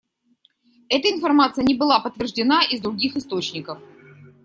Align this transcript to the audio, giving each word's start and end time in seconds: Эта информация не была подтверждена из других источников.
Эта 0.89 1.11
информация 1.11 1.63
не 1.63 1.75
была 1.75 1.99
подтверждена 1.99 2.63
из 2.63 2.81
других 2.81 3.15
источников. 3.15 3.77